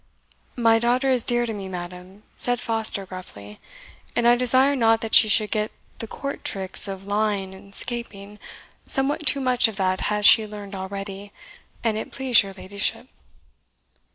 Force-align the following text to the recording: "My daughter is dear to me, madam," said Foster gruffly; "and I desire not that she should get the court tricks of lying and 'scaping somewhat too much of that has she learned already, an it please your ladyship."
"My 0.55 0.79
daughter 0.79 1.09
is 1.09 1.21
dear 1.21 1.45
to 1.45 1.53
me, 1.53 1.67
madam," 1.67 2.23
said 2.39 2.59
Foster 2.59 3.05
gruffly; 3.05 3.59
"and 4.15 4.27
I 4.27 4.35
desire 4.35 4.75
not 4.75 5.01
that 5.01 5.13
she 5.13 5.29
should 5.29 5.51
get 5.51 5.71
the 5.99 6.07
court 6.07 6.43
tricks 6.43 6.87
of 6.87 7.05
lying 7.05 7.53
and 7.53 7.75
'scaping 7.75 8.39
somewhat 8.87 9.27
too 9.27 9.39
much 9.41 9.67
of 9.67 9.75
that 9.75 9.99
has 10.09 10.25
she 10.25 10.47
learned 10.47 10.73
already, 10.73 11.31
an 11.83 11.97
it 11.97 12.11
please 12.11 12.41
your 12.41 12.53
ladyship." 12.53 13.09